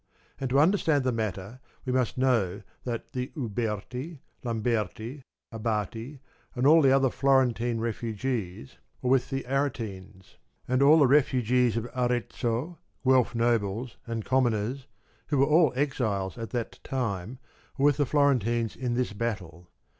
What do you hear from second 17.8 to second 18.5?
with the Floren